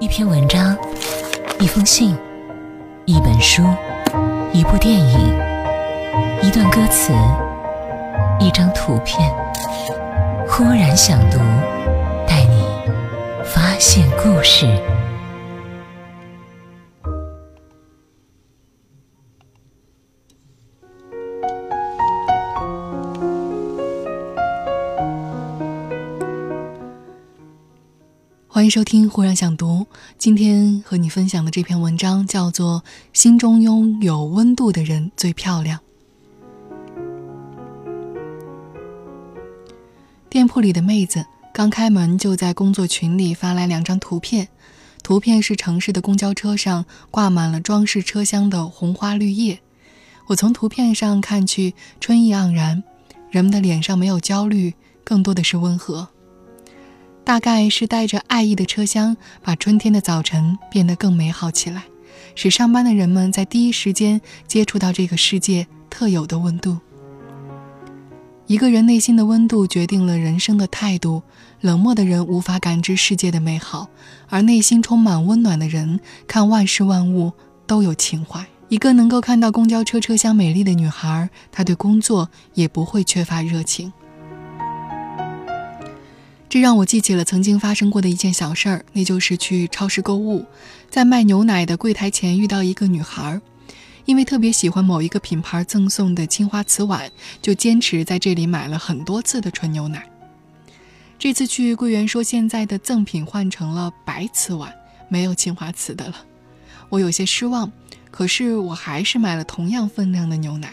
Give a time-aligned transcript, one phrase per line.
[0.00, 0.76] 一篇文章，
[1.58, 2.16] 一封信，
[3.04, 3.64] 一本书，
[4.52, 5.36] 一部电影，
[6.40, 7.12] 一段歌词，
[8.38, 9.28] 一张图片。
[10.48, 11.38] 忽然想读，
[12.28, 12.64] 带你
[13.42, 14.66] 发现故事。
[28.58, 29.86] 欢迎收听《忽然想读》。
[30.18, 32.82] 今天和你分享的这篇文章叫做
[33.12, 35.78] 《心中拥有温度的人最漂亮》。
[40.28, 41.24] 店铺里的妹子
[41.54, 44.48] 刚开门，就在工作群里发来两张图片。
[45.04, 49.60] 图片是城市的公交车上挂满了装饰车厢的红花绿叶。
[50.26, 52.82] 我从图片上看去，春意盎然，
[53.30, 56.08] 人们的脸上没有焦虑，更多的是温和。
[57.28, 61.82] 大概是带着爱意的车厢，把春天的早晨变得更美好起来，
[62.34, 66.78] 使上班的人们在第一时间接触到这个世界特有的温度。
[68.46, 71.22] 一个人内心的温度决定了人生的态度。
[71.60, 73.88] 冷漠的人无法感知世界的美好，
[74.30, 77.34] 而内心充满温暖的人看万事万物
[77.66, 78.42] 都有情怀。
[78.70, 83.92] 一个能够看到公交车车厢美丽的女孩，她对工作也不会缺乏热情。
[86.48, 90.46] 这让我记起了曾经发生过的一件小事儿，那就是去超市购物，
[90.88, 93.38] 在卖牛奶的柜台前遇到一个女孩，
[94.06, 97.10] 因为特别喜欢某一个品牌赠送的青花瓷碗，
[97.42, 100.08] 就坚持在这里买了很多次的纯牛奶。
[101.18, 104.72] 这次去，柜员说现在的赠品换成了白瓷碗，
[105.10, 106.14] 没有青花瓷的了。
[106.88, 107.70] 我有些失望，
[108.10, 110.72] 可是我还是买了同样分量的牛奶。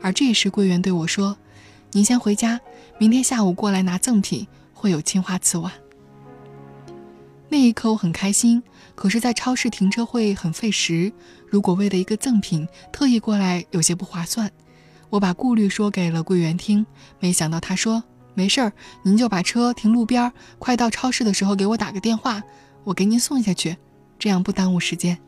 [0.00, 1.36] 而这时，柜员对我说
[1.90, 2.60] ：“您先回家，
[2.98, 4.46] 明天下午过来拿赠品。”
[4.78, 5.72] 会有青花瓷碗。
[7.48, 8.62] 那一刻我很开心，
[8.94, 11.12] 可是，在超市停车会很费时。
[11.48, 14.48] 如果为了一个赠品特意过来，有些不划算。
[15.10, 16.86] 我把顾虑说给了柜员听，
[17.18, 18.04] 没想到他说
[18.34, 18.72] ：“没事儿，
[19.02, 22.42] 您就把车停路边，快到超市的时候给我打个电话，
[22.84, 23.76] 我给您送下去，
[24.18, 25.18] 这样不耽误时间。”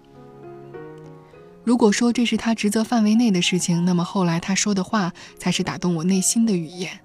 [1.64, 7.00] 如果说这是他职责范围内的事情，那么后来他说的话才是打动我内心的语言。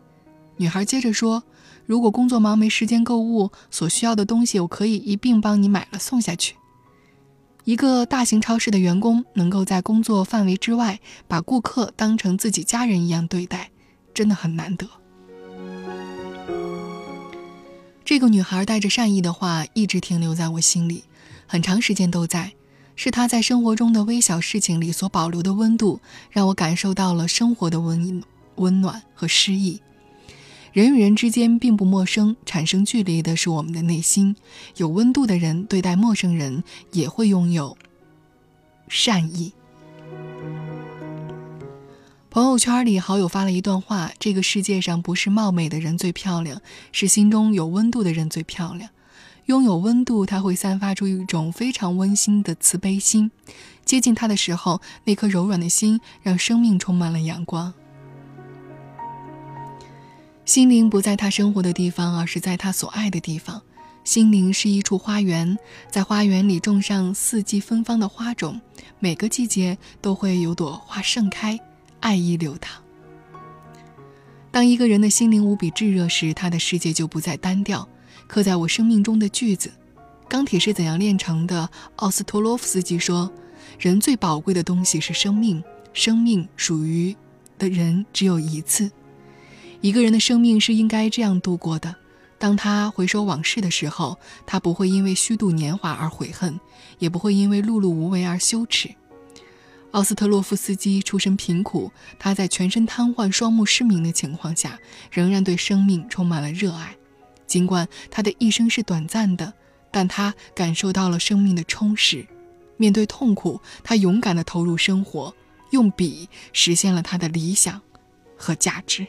[0.57, 1.41] 女孩接着说。
[1.85, 6.55] 如果工作忙没时间购物，所需要的东西我可以一并帮你买了送下去。
[7.63, 13.71] 一个大型超市的员工能够在工作范围之外把顾客当成自己家人一样对待，
[14.13, 14.87] 真的很难得。
[18.03, 21.05] 这个女孩带着善意的话一直停留在我心里，
[21.47, 22.53] 很长时间都在。
[22.95, 28.23] 是她在生活中的微小事情里所保留的温度，让我感受到了生活的温
[28.55, 29.81] 温暖和诗意。
[30.75, 34.35] 人与人之间并不陌生，产生距离的是我们的内心。
[34.75, 37.77] 有温度的人对待陌生人也会拥有
[38.89, 39.53] 善意。
[42.29, 48.89] 朋友圈里，好友发了一段话：这个世界上不是貌美的人最漂亮，是心中有温度的人最漂亮。
[49.45, 53.31] 拥有温度，它会散发出一种非常温馨的慈悲心。
[53.85, 57.73] 接近他的时候，那颗柔软的心让生命充满了阳光。
[60.45, 63.59] 心灵不在他生活的地方，而是在他所爱的地方。
[64.03, 65.57] 心灵是一处花园，
[65.89, 68.61] 在花园里种上四季芬芳的花种，
[68.99, 71.59] 每个季节都会有朵花盛开，
[71.99, 72.79] 爱意流淌。
[74.51, 77.87] 当一个人的心灵无比炙热时，他的世界就不再单调。
[78.27, 79.71] 刻在我生命中的句子
[80.29, 81.67] ：“钢铁是怎样炼成的？”
[81.97, 83.31] 奥斯托洛夫斯基说
[83.79, 87.15] ：“人最宝贵的东西是生命，生命属于
[87.57, 88.91] 的人只有一次。”
[89.85, 91.95] 一个人的生命是应该这样度过的：
[92.39, 96.59] 当他回首往事的时候，他不会因为虚度年华而悔恨，
[96.97, 98.89] 也不会因为碌碌无为而羞耻。
[99.91, 104.79] 奥斯特洛夫斯基出身贫苦，他在全身瘫痪、双目失明的情况下，
[105.11, 106.95] 仍然对生命充满了热爱。
[107.45, 109.53] 尽管他的一生是短暂的，
[109.91, 112.25] 但他感受到了生命的充实。
[112.77, 115.31] 面对痛苦，他勇敢地投入生活，
[115.69, 117.79] 用笔实现了他的理想
[118.35, 119.05] 和价值。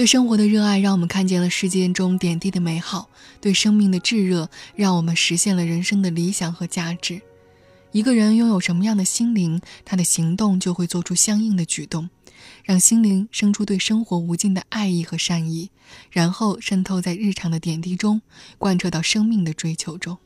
[0.00, 7.20] 对生活的热爱，让我们看见了世界中点滴的美好；对生命的炙热，让我们实现了人生的理想和价值。
[7.92, 12.08] 一个人拥有什么样的心灵，他的行动就会做出相应的举动，
[12.64, 15.70] 让心灵生出对生活无尽的爱意和善意，
[16.10, 18.22] 然后渗透在日常的点滴中，
[18.56, 20.16] 贯彻到生命的追求中。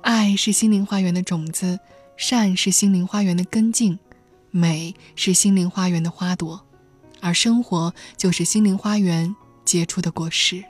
[0.00, 1.78] 爱是心灵花园的种子，
[2.16, 3.98] 善是心灵花园的根茎。
[4.50, 6.64] 美是心灵花园的花朵，
[7.20, 9.34] 而生活就是心灵花园
[9.64, 10.64] 结出的果实。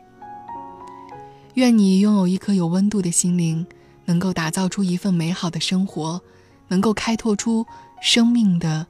[1.54, 3.66] 愿你拥有一颗有温度的心灵，
[4.04, 6.20] 能够打造出一份美好的生活，
[6.68, 7.66] 能够开拓出
[8.00, 8.86] 生命的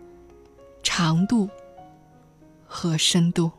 [0.83, 1.49] 长度
[2.67, 3.51] 和深度。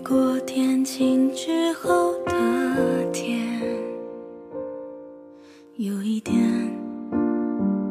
[0.00, 3.60] 雨过天晴之后的天
[5.76, 6.34] 有一点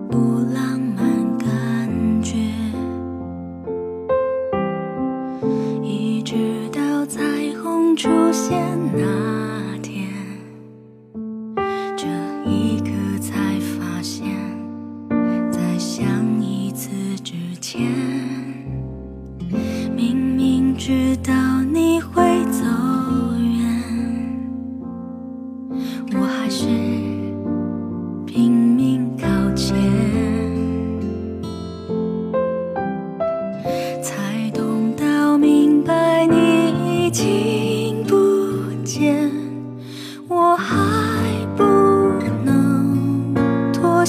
[0.09, 0.17] 不
[0.53, 2.35] 浪漫感觉
[5.83, 6.35] 一直
[6.71, 7.21] 到彩
[7.61, 8.57] 虹出现
[8.95, 9.58] 那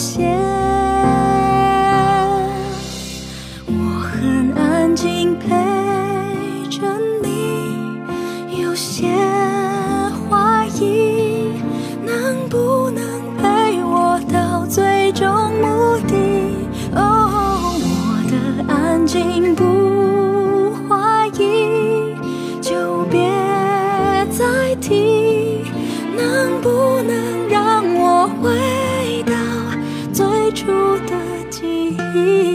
[0.01, 0.30] 谢。
[32.21, 32.50] see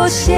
[0.00, 0.32] 妥协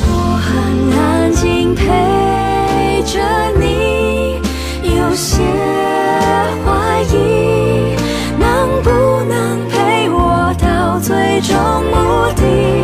[0.00, 3.20] 我很安静陪着
[3.60, 4.40] 你
[4.96, 5.42] 有些
[6.64, 7.94] 怀疑
[8.38, 8.88] 能不
[9.28, 11.54] 能陪我到最终
[11.92, 12.83] 目的？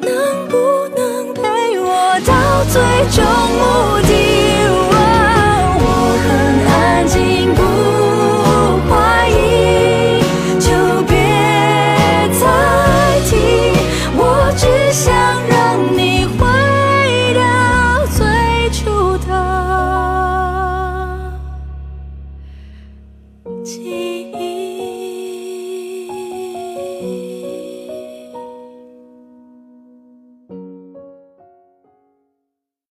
[0.00, 0.56] 能不
[0.96, 1.40] 能陪
[1.80, 2.80] 我到最
[3.14, 3.24] 终
[3.58, 3.62] 目
[4.06, 4.07] 的？